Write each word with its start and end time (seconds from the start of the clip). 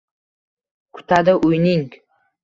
kutadi 0.93 1.33
uyning 1.47 1.87